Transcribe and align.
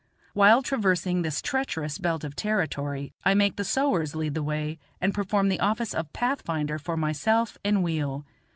While 0.33 0.63
traversing 0.63 1.21
this 1.21 1.43
treacherous 1.43 1.99
belt 1.99 2.23
of 2.23 2.35
territory 2.35 3.13
I 3.23 3.35
make 3.35 3.55
the 3.55 3.63
sowars 3.63 4.15
lead 4.15 4.33
the 4.33 4.41
way 4.41 4.79
and 4.99 5.13
perform 5.13 5.47
the 5.47 5.59
office 5.59 5.93
of 5.93 6.11
pathfinder 6.11 6.79
for 6.79 6.97
myself 6.97 7.59
and 7.63 7.83
wheel. 7.83 8.25